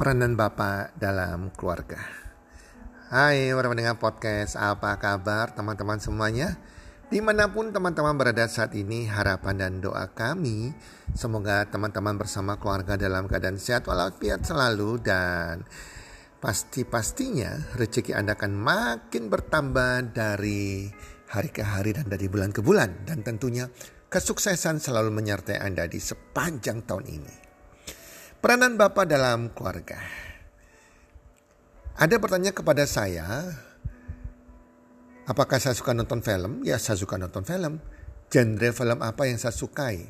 [0.00, 2.00] Peranan Bapak dalam keluarga.
[3.12, 6.56] Hai para pendengar podcast, apa kabar teman-teman semuanya?
[7.12, 10.72] Di mana pun teman-teman berada saat ini, harapan dan doa kami
[11.12, 15.68] semoga teman-teman bersama keluarga dalam keadaan sehat walafiat selalu dan
[16.40, 20.88] pasti-pastinya rezeki Anda akan makin bertambah dari
[21.28, 23.68] hari ke hari dan dari bulan ke bulan dan tentunya
[24.08, 27.49] kesuksesan selalu menyertai Anda di sepanjang tahun ini.
[28.40, 30.00] Peranan Bapak dalam keluarga.
[31.92, 33.52] Ada bertanya kepada saya,
[35.28, 36.64] apakah saya suka nonton film?
[36.64, 37.84] Ya, saya suka nonton film.
[38.32, 40.08] Genre film apa yang saya sukai?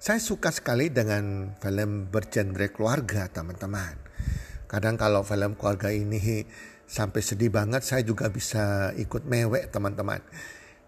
[0.00, 4.00] Saya suka sekali dengan film bergenre keluarga, teman-teman.
[4.64, 6.48] Kadang kalau film keluarga ini
[6.88, 10.24] sampai sedih banget, saya juga bisa ikut mewek, teman-teman.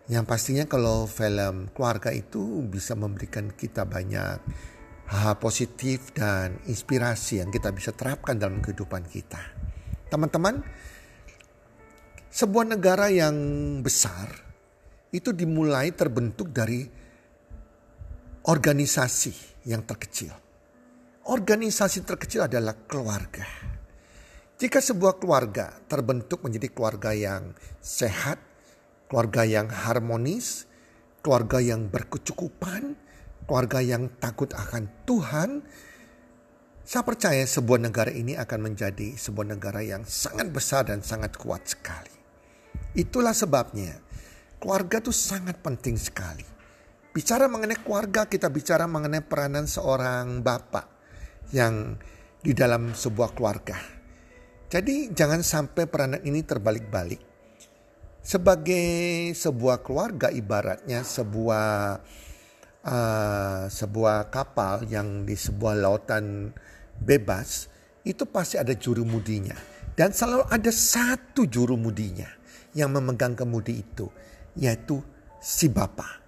[0.09, 4.41] Yang pastinya kalau film keluarga itu bisa memberikan kita banyak
[5.15, 9.39] hal positif dan inspirasi yang kita bisa terapkan dalam kehidupan kita.
[10.11, 10.61] Teman-teman,
[12.35, 13.35] sebuah negara yang
[13.81, 14.27] besar
[15.15, 16.83] itu dimulai terbentuk dari
[18.45, 20.35] organisasi yang terkecil.
[21.25, 23.47] Organisasi terkecil adalah keluarga.
[24.55, 28.39] Jika sebuah keluarga terbentuk menjadi keluarga yang sehat,
[29.09, 30.69] keluarga yang harmonis,
[31.25, 32.99] keluarga yang berkecukupan,
[33.45, 35.51] keluarga yang takut akan Tuhan,
[36.85, 41.65] saya percaya sebuah negara ini akan menjadi sebuah negara yang sangat besar dan sangat kuat
[41.65, 42.13] sekali.
[42.93, 43.97] Itulah sebabnya
[44.61, 46.45] keluarga itu sangat penting sekali.
[47.15, 50.91] Bicara mengenai keluarga, kita bicara mengenai peranan seorang bapak
[51.55, 51.95] yang
[52.43, 53.79] di dalam sebuah keluarga.
[54.67, 57.23] Jadi jangan sampai peranan ini terbalik-balik.
[58.25, 62.01] Sebagai sebuah keluarga ibaratnya sebuah
[62.85, 66.53] uh, sebuah kapal yang di sebuah lautan
[67.01, 67.73] bebas
[68.05, 69.57] itu pasti ada juru mudinya.
[69.95, 72.27] Dan selalu ada satu juru mudinya
[72.75, 74.11] yang memegang kemudi itu
[74.59, 74.99] yaitu
[75.39, 76.23] si bapak.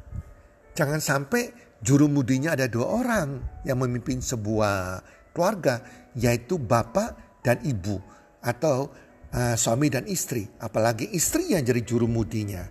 [0.74, 1.50] Jangan sampai
[1.82, 5.02] juru mudinya ada dua orang yang memimpin sebuah
[5.34, 5.82] keluarga
[6.14, 7.98] yaitu bapak dan ibu
[8.38, 8.90] atau
[9.34, 10.46] uh, suami dan istri.
[10.62, 12.66] Apalagi istri yang jadi juru mudinya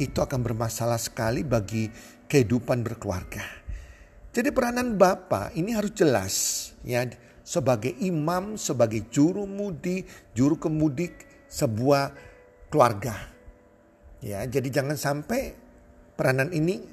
[0.00, 1.92] itu akan bermasalah sekali bagi
[2.26, 3.44] kehidupan berkeluarga.
[4.32, 6.34] Jadi peranan Bapak ini harus jelas
[6.80, 7.04] ya
[7.44, 11.10] sebagai imam, sebagai juru mudi, juru kemudi
[11.50, 12.14] sebuah
[12.70, 13.18] keluarga.
[14.22, 15.56] Ya, jadi jangan sampai
[16.14, 16.84] peranan ini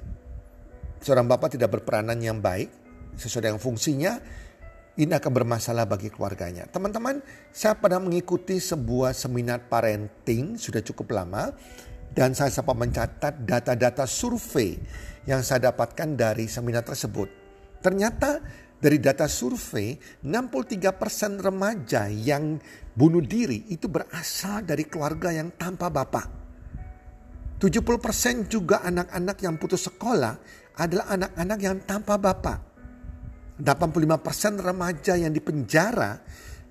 [0.98, 2.72] seorang bapak tidak berperanan yang baik
[3.14, 4.18] sesuai dengan fungsinya
[4.98, 6.66] ini akan bermasalah bagi keluarganya.
[6.66, 7.22] Teman-teman,
[7.54, 11.54] saya pernah mengikuti sebuah seminar parenting sudah cukup lama
[12.18, 14.74] dan saya sempat mencatat data-data survei
[15.30, 17.30] yang saya dapatkan dari seminar tersebut.
[17.78, 18.42] Ternyata
[18.74, 19.94] dari data survei
[20.26, 22.58] 63% remaja yang
[22.90, 26.26] bunuh diri itu berasal dari keluarga yang tanpa bapak.
[27.62, 30.34] 70% juga anak-anak yang putus sekolah
[30.74, 32.58] adalah anak-anak yang tanpa bapak.
[33.62, 36.18] 85% remaja yang dipenjara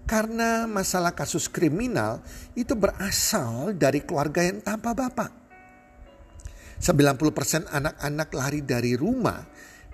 [0.07, 2.23] karena masalah kasus kriminal
[2.55, 5.31] itu berasal dari keluarga yang tanpa bapak.
[6.79, 9.43] 90% anak-anak lari dari rumah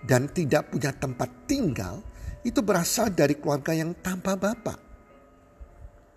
[0.06, 2.06] dan tidak punya tempat tinggal
[2.46, 4.80] itu berasal dari keluarga yang tanpa bapak.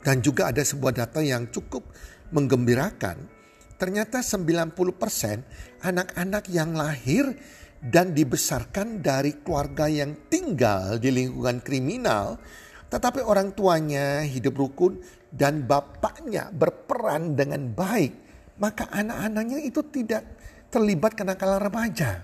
[0.05, 1.89] Dan juga ada sebuah data yang cukup
[2.37, 3.33] menggembirakan.
[3.81, 4.77] Ternyata 90%
[5.83, 7.33] anak-anak yang lahir
[7.81, 12.41] dan dibesarkan dari keluarga yang tinggal di lingkungan kriminal
[12.87, 15.03] tetapi orang tuanya hidup rukun
[15.33, 18.13] dan bapaknya berperan dengan baik,
[18.63, 20.23] maka anak-anaknya itu tidak
[20.71, 22.23] terlibat kenakalan remaja.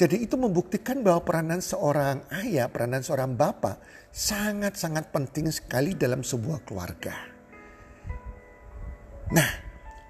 [0.00, 3.76] Jadi itu membuktikan bahwa peranan seorang ayah, peranan seorang bapak
[4.08, 7.12] sangat-sangat penting sekali dalam sebuah keluarga.
[9.28, 9.50] Nah,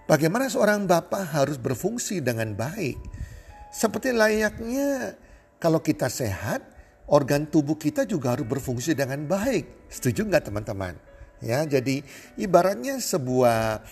[0.07, 3.03] bagaimana seorang bapak harus berfungsi dengan baik?
[3.75, 5.19] Seperti layaknya
[5.59, 6.63] kalau kita sehat,
[7.11, 9.91] organ tubuh kita juga harus berfungsi dengan baik.
[9.91, 10.95] Setuju nggak teman-teman?
[11.43, 12.05] Ya, jadi
[12.39, 13.83] ibaratnya sebuah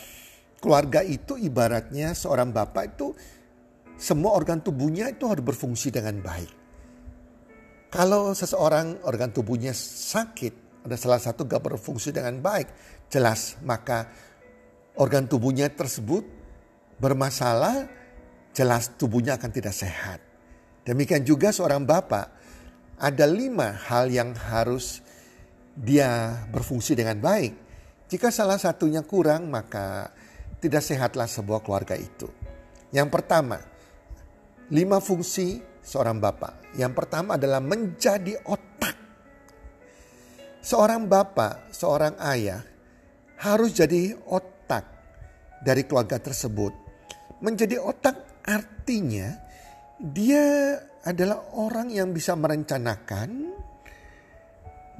[0.62, 3.16] keluarga itu ibaratnya seorang bapak itu
[3.98, 6.50] semua organ tubuhnya itu harus berfungsi dengan baik.
[7.88, 12.68] Kalau seseorang organ tubuhnya sakit, ada salah satu gak berfungsi dengan baik,
[13.08, 14.12] jelas maka
[15.00, 16.22] organ tubuhnya tersebut
[17.00, 17.88] bermasalah,
[18.52, 20.20] jelas tubuhnya akan tidak sehat.
[20.84, 22.37] Demikian juga seorang bapak
[22.98, 25.00] ada lima hal yang harus
[25.78, 27.54] dia berfungsi dengan baik.
[28.10, 30.10] Jika salah satunya kurang, maka
[30.58, 32.26] tidak sehatlah sebuah keluarga itu.
[32.90, 33.62] Yang pertama,
[34.74, 36.74] lima fungsi seorang bapak.
[36.74, 38.66] Yang pertama adalah menjadi otak.
[40.58, 42.60] seorang bapak, seorang ayah
[43.40, 44.84] harus jadi otak
[45.62, 46.74] dari keluarga tersebut.
[47.40, 49.38] Menjadi otak artinya
[49.98, 53.50] dia adalah orang yang bisa merencanakan,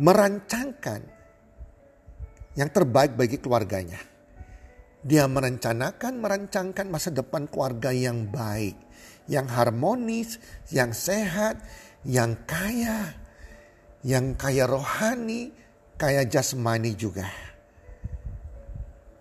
[0.03, 1.00] merancangkan
[2.59, 4.03] yang terbaik bagi keluarganya.
[5.06, 8.75] Dia merencanakan, merancangkan masa depan keluarga yang baik,
[9.31, 10.43] yang harmonis,
[10.75, 11.62] yang sehat,
[12.03, 13.15] yang kaya,
[14.03, 15.55] yang kaya rohani,
[15.95, 17.31] kaya jasmani juga.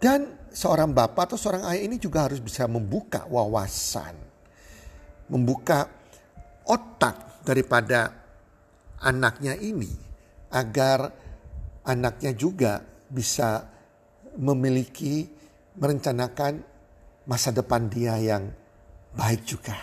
[0.01, 4.17] Dan seorang bapak atau seorang ayah ini juga harus bisa membuka wawasan,
[5.27, 5.87] membuka
[6.67, 8.11] otak daripada
[9.03, 9.91] anaknya ini
[10.51, 11.11] agar
[11.87, 13.63] anaknya juga bisa
[14.37, 15.27] memiliki
[15.79, 16.59] merencanakan
[17.27, 18.51] masa depan dia yang
[19.15, 19.75] baik juga.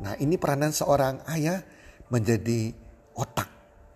[0.00, 1.60] Nah, ini peranan seorang ayah
[2.08, 2.72] menjadi
[3.16, 3.48] otak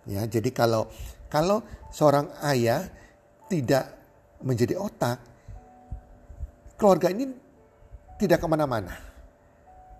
[0.05, 0.25] ya.
[0.29, 0.85] Jadi kalau
[1.29, 2.85] kalau seorang ayah
[3.49, 3.89] tidak
[4.45, 5.17] menjadi otak,
[6.77, 7.25] keluarga ini
[8.21, 9.14] tidak ke mana-mana.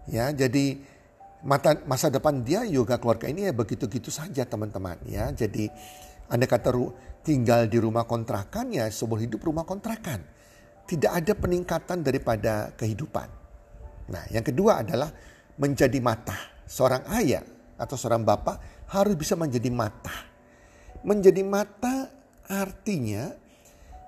[0.06, 0.80] Ya, jadi
[1.46, 5.30] mata, masa depan dia juga keluarga ini ya begitu-gitu saja teman-teman ya.
[5.34, 5.70] Jadi
[6.30, 6.74] anda kata
[7.22, 10.22] tinggal di rumah kontrakan ya sebuah hidup rumah kontrakan.
[10.86, 13.30] Tidak ada peningkatan daripada kehidupan.
[14.14, 15.10] Nah yang kedua adalah
[15.58, 16.38] menjadi mata.
[16.66, 17.46] Seorang ayah
[17.78, 20.14] atau seorang bapak harus bisa menjadi mata.
[21.06, 22.10] Menjadi mata
[22.46, 23.34] artinya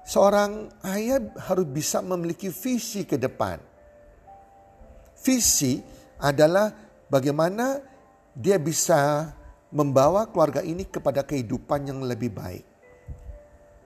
[0.06, 3.58] seorang ayah harus bisa memiliki visi ke depan.
[5.28, 5.84] Visi
[6.24, 6.72] adalah
[7.12, 7.84] bagaimana
[8.32, 9.28] dia bisa
[9.76, 12.64] membawa keluarga ini kepada kehidupan yang lebih baik.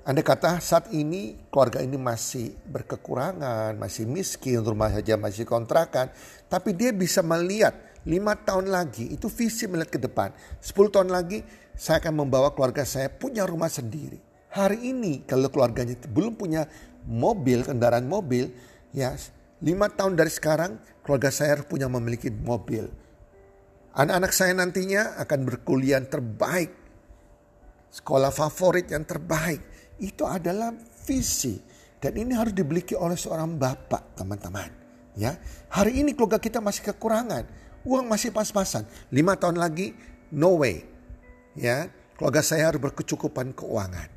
[0.06, 6.14] Anda kata saat ini keluarga ini masih berkekurangan, masih miskin, rumah saja masih kontrakan.
[6.46, 7.74] Tapi dia bisa melihat
[8.06, 10.30] lima tahun lagi, itu visi melihat ke depan.
[10.62, 11.42] Sepuluh tahun lagi
[11.74, 14.22] saya akan membawa keluarga saya punya rumah sendiri.
[14.54, 16.70] Hari ini kalau keluarganya belum punya
[17.10, 18.54] mobil, kendaraan mobil,
[18.94, 19.18] ya
[19.62, 22.90] lima tahun dari sekarang keluarga saya punya memiliki mobil
[23.92, 26.72] Anak-anak saya nantinya akan berkuliah terbaik.
[27.92, 29.60] Sekolah favorit yang terbaik.
[30.00, 30.72] Itu adalah
[31.04, 31.60] visi.
[32.00, 34.72] Dan ini harus dimiliki oleh seorang bapak teman-teman.
[35.20, 35.36] Ya,
[35.68, 37.44] Hari ini keluarga kita masih kekurangan.
[37.84, 38.88] Uang masih pas-pasan.
[39.12, 39.92] Lima tahun lagi
[40.32, 40.88] no way.
[41.60, 44.08] Ya, Keluarga saya harus berkecukupan keuangan.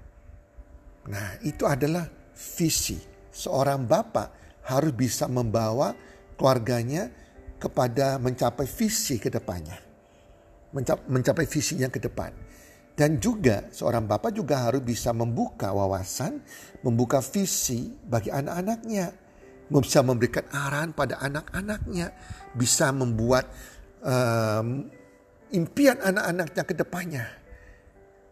[1.09, 2.05] Nah itu adalah
[2.37, 3.01] visi.
[3.35, 5.93] Seorang bapak harus bisa membawa
[6.35, 7.13] keluarganya
[7.61, 9.79] kepada mencapai visi ke depannya.
[11.09, 12.35] Mencapai visinya ke depan.
[12.95, 16.43] Dan juga seorang bapak juga harus bisa membuka wawasan,
[16.83, 19.11] membuka visi bagi anak-anaknya.
[19.71, 22.13] Bisa memberikan arahan pada anak-anaknya.
[22.55, 23.51] Bisa membuat
[24.03, 24.87] um,
[25.51, 27.25] impian anak-anaknya ke depannya.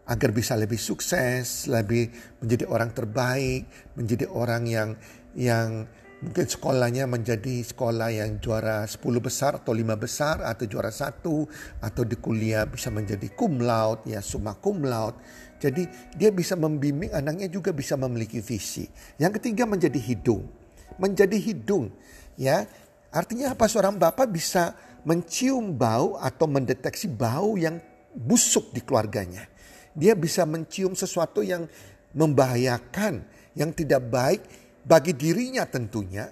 [0.03, 2.11] Agar bisa lebih sukses, lebih
[2.43, 4.89] menjadi orang terbaik, menjadi orang yang
[5.33, 5.87] yang
[6.23, 11.43] Mungkin sekolahnya menjadi sekolah yang juara 10 besar atau 5 besar atau juara satu
[11.83, 15.19] atau di kuliah bisa menjadi cum laude ya summa cum laude.
[15.59, 15.83] Jadi
[16.15, 18.87] dia bisa membimbing anaknya juga bisa memiliki visi.
[19.19, 20.47] Yang ketiga menjadi hidung.
[20.95, 21.91] Menjadi hidung
[22.39, 22.63] ya.
[23.11, 27.83] Artinya apa seorang bapak bisa mencium bau atau mendeteksi bau yang
[28.15, 29.43] busuk di keluarganya.
[29.91, 31.67] Dia bisa mencium sesuatu yang
[32.15, 33.21] membahayakan,
[33.59, 36.27] yang tidak baik bagi dirinya tentunya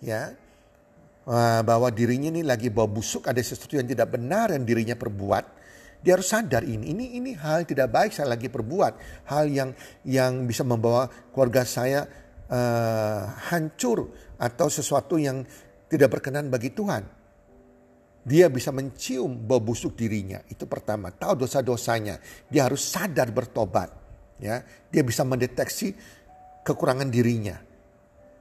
[0.00, 0.32] ya
[1.62, 5.60] bahwa dirinya ini lagi bawa busuk ada sesuatu yang tidak benar yang dirinya perbuat
[6.00, 6.96] dia harus sadar ini.
[6.96, 9.24] Ini ini hal tidak baik saya lagi perbuat.
[9.28, 9.70] Hal yang
[10.08, 12.08] yang bisa membawa keluarga saya
[12.48, 14.08] uh, hancur
[14.40, 15.44] atau sesuatu yang
[15.92, 17.04] tidak berkenan bagi Tuhan.
[18.24, 20.40] Dia bisa mencium bau busuk dirinya.
[20.48, 21.12] Itu pertama.
[21.12, 22.16] Tahu dosa-dosanya.
[22.48, 23.92] Dia harus sadar bertobat
[24.40, 24.64] ya.
[24.88, 25.92] Dia bisa mendeteksi
[26.64, 27.69] kekurangan dirinya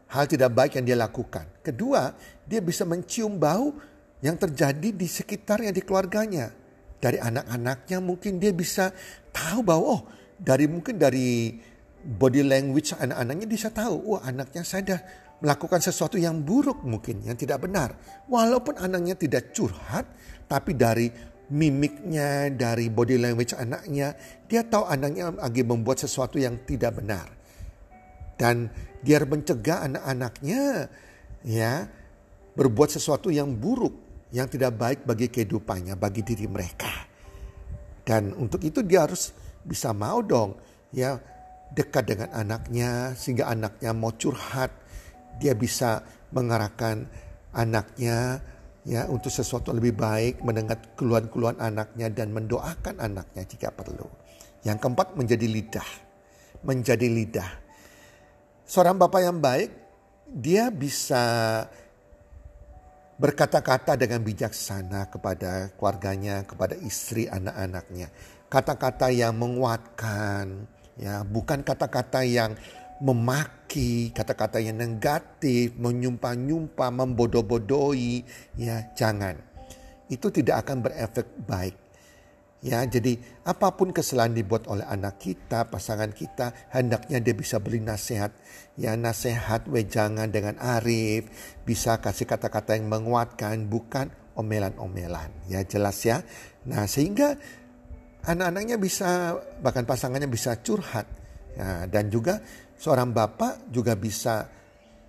[0.10, 1.46] hal tidak baik yang dia lakukan.
[1.62, 2.14] Kedua,
[2.46, 3.78] dia bisa mencium bau
[4.20, 6.52] yang terjadi di sekitarnya, di keluarganya.
[7.00, 8.92] Dari anak-anaknya mungkin dia bisa
[9.32, 10.02] tahu bahwa oh
[10.36, 11.56] dari mungkin dari
[12.04, 15.00] body language anak-anaknya bisa tahu, wah anaknya saya
[15.40, 17.96] melakukan sesuatu yang buruk mungkin, yang tidak benar.
[18.28, 20.04] Walaupun anaknya tidak curhat,
[20.52, 21.08] tapi dari
[21.50, 24.14] mimiknya, dari body language anaknya,
[24.52, 27.39] dia tahu anaknya lagi membuat sesuatu yang tidak benar.
[28.40, 28.72] Dan
[29.04, 30.88] dia mencegah anak-anaknya
[31.44, 31.84] ya
[32.56, 33.94] berbuat sesuatu yang buruk,
[34.32, 36.92] yang tidak baik bagi kehidupannya, bagi diri mereka.
[38.08, 40.56] Dan untuk itu dia harus bisa mau dong
[40.96, 41.20] ya
[41.76, 44.72] dekat dengan anaknya sehingga anaknya mau curhat,
[45.38, 47.06] dia bisa mengarahkan
[47.54, 48.40] anaknya
[48.88, 54.08] ya untuk sesuatu lebih baik, mendengar keluhan-keluhan anaknya dan mendoakan anaknya jika perlu.
[54.64, 56.10] Yang keempat menjadi lidah
[56.64, 57.69] menjadi lidah.
[58.70, 59.74] Seorang bapak yang baik,
[60.30, 61.26] dia bisa
[63.18, 68.14] berkata-kata dengan bijaksana kepada keluarganya, kepada istri, anak-anaknya.
[68.46, 70.70] Kata-kata yang menguatkan,
[71.02, 72.54] ya, bukan kata-kata yang
[73.02, 78.22] memaki, kata-kata yang negatif, menyumpah-nyumpah, membodoh-bodohi,
[78.54, 79.34] ya, jangan.
[80.14, 81.89] Itu tidak akan berefek baik
[82.60, 83.16] Ya, jadi
[83.48, 88.36] apa pun kesalahan dibuat oleh anak kita, pasangan kita, hendaknya dia bisa beri nasihat.
[88.76, 91.32] Ya, nasihat wejangan dengan arif,
[91.64, 95.32] bisa kasih kata-kata yang menguatkan, bukan omelan-omelan.
[95.48, 96.20] Ya, jelas ya.
[96.68, 97.40] Nah, sehingga
[98.28, 101.08] anak-anaknya bisa, bahkan pasangannya bisa curhat.
[101.56, 102.44] Ya, dan juga
[102.76, 104.52] seorang bapak juga bisa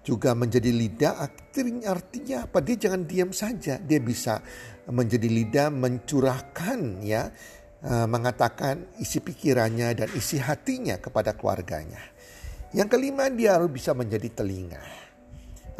[0.00, 1.14] juga menjadi lidah.
[1.20, 2.58] Artinya, artinya apa?
[2.64, 3.76] Dia jangan diam saja.
[3.80, 4.40] Dia bisa
[4.88, 7.30] menjadi lidah mencurahkan ya
[7.84, 12.00] uh, mengatakan isi pikirannya dan isi hatinya kepada keluarganya.
[12.70, 14.82] Yang kelima dia harus bisa menjadi telinga.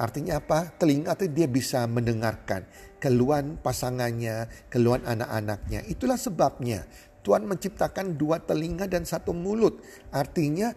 [0.00, 0.73] Artinya apa?
[0.81, 2.65] Telinga itu dia bisa mendengarkan
[2.99, 5.85] keluhan pasangannya keluhan anak-anaknya.
[5.87, 6.89] Itulah sebabnya
[7.21, 9.85] Tuhan menciptakan dua telinga dan satu mulut.
[10.09, 10.73] Artinya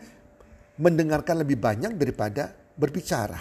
[0.75, 3.39] mendengarkan lebih banyak daripada berbicara.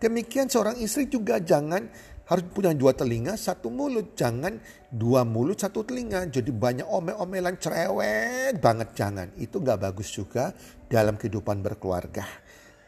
[0.00, 1.84] Demikian seorang istri juga jangan
[2.30, 4.14] harus punya dua telinga, satu mulut.
[4.14, 4.56] Jangan
[4.88, 6.30] dua mulut, satu telinga.
[6.30, 8.94] Jadi banyak omel-omelan cerewet banget.
[8.94, 9.34] Jangan.
[9.36, 10.54] Itu gak bagus juga
[10.86, 12.24] dalam kehidupan berkeluarga.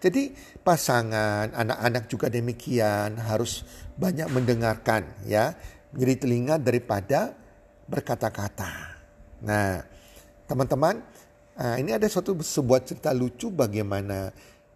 [0.02, 3.66] Jadi pasangan, anak-anak juga demikian harus
[3.98, 5.54] banyak mendengarkan ya.
[5.92, 7.36] Menjadi telinga daripada
[7.86, 8.72] berkata-kata.
[9.42, 9.82] Nah
[10.46, 11.02] teman-teman
[11.58, 14.32] ah, ini ada suatu sebuah cerita lucu bagaimana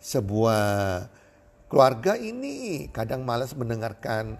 [0.07, 0.63] sebuah
[1.67, 4.39] keluarga ini kadang malas mendengarkan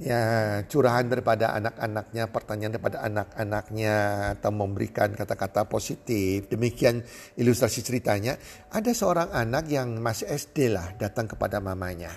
[0.00, 3.96] ya curahan daripada anak-anaknya, pertanyaan daripada anak-anaknya
[4.40, 6.48] atau memberikan kata-kata positif.
[6.48, 7.04] Demikian
[7.36, 8.40] ilustrasi ceritanya.
[8.72, 12.10] Ada seorang anak yang masih SD lah datang kepada mamanya.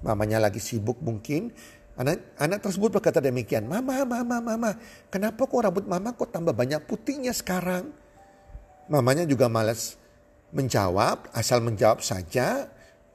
[0.00, 1.52] Mamanya lagi sibuk mungkin.
[1.92, 4.70] Anak, anak tersebut berkata demikian, Mama, Mama, Mama,
[5.12, 7.92] kenapa kok rambut Mama kok tambah banyak putihnya sekarang?
[8.88, 10.01] Mamanya juga malas
[10.52, 12.68] menjawab, asal menjawab saja.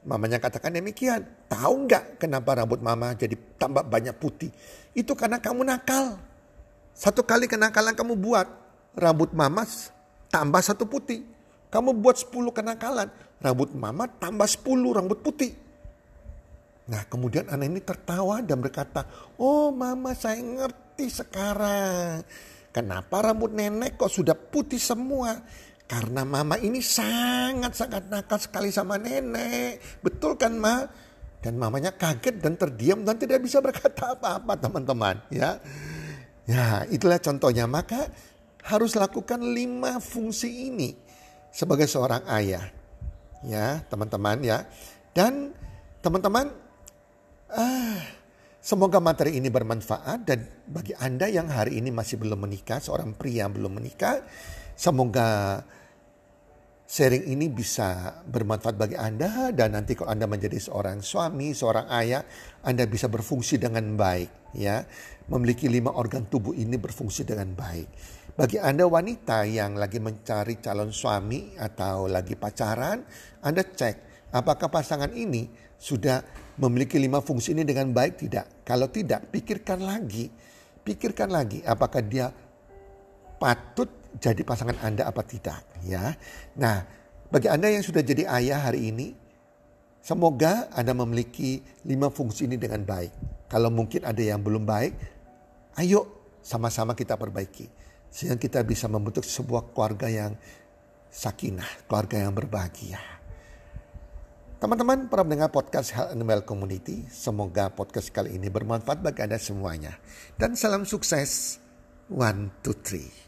[0.04, 1.24] Mamanya katakan demikian.
[1.48, 4.50] Tahu nggak kenapa rambut mama jadi tambah banyak putih?
[4.92, 6.18] Itu karena kamu nakal.
[6.92, 8.46] Satu kali kenakalan kamu buat,
[8.98, 9.64] rambut mama
[10.28, 11.22] tambah satu putih.
[11.70, 15.54] Kamu buat sepuluh kenakalan, rambut mama tambah sepuluh rambut putih.
[16.88, 19.04] Nah kemudian anak ini tertawa dan berkata,
[19.36, 22.24] oh mama saya ngerti sekarang.
[22.72, 25.36] Kenapa rambut nenek kok sudah putih semua?
[25.88, 30.04] Karena mama ini sangat-sangat nakal sekali sama nenek.
[30.04, 30.84] Betul kan ma?
[31.40, 35.16] Dan mamanya kaget dan terdiam dan tidak bisa berkata apa-apa teman-teman.
[35.32, 35.56] Ya,
[36.44, 37.64] ya itulah contohnya.
[37.64, 38.04] Maka
[38.68, 40.92] harus lakukan lima fungsi ini
[41.48, 42.68] sebagai seorang ayah.
[43.40, 44.68] Ya teman-teman ya.
[45.16, 45.56] Dan
[46.04, 46.52] teman-teman
[47.48, 48.02] ah,
[48.60, 53.48] semoga materi ini bermanfaat dan bagi Anda yang hari ini masih belum menikah, seorang pria
[53.48, 54.20] yang belum menikah,
[54.78, 55.58] semoga
[56.86, 62.22] sharing ini bisa bermanfaat bagi Anda dan nanti kalau Anda menjadi seorang suami, seorang ayah,
[62.62, 64.86] Anda bisa berfungsi dengan baik ya.
[65.28, 67.88] Memiliki lima organ tubuh ini berfungsi dengan baik.
[68.38, 73.02] Bagi Anda wanita yang lagi mencari calon suami atau lagi pacaran,
[73.44, 76.24] Anda cek apakah pasangan ini sudah
[76.56, 78.64] memiliki lima fungsi ini dengan baik tidak.
[78.64, 80.32] Kalau tidak, pikirkan lagi.
[80.80, 82.32] Pikirkan lagi apakah dia
[83.38, 86.12] patut jadi pasangan Anda apa tidak ya.
[86.58, 86.82] Nah,
[87.30, 89.14] bagi Anda yang sudah jadi ayah hari ini,
[90.02, 93.46] semoga Anda memiliki lima fungsi ini dengan baik.
[93.48, 94.92] Kalau mungkin ada yang belum baik,
[95.80, 97.68] ayo sama-sama kita perbaiki.
[98.08, 100.32] Sehingga kita bisa membentuk sebuah keluarga yang
[101.12, 103.00] sakinah, keluarga yang berbahagia.
[104.58, 109.38] Teman-teman para pendengar podcast Health and Well Community, semoga podcast kali ini bermanfaat bagi Anda
[109.38, 109.94] semuanya.
[110.34, 111.62] Dan salam sukses.
[112.08, 113.27] One, two, three.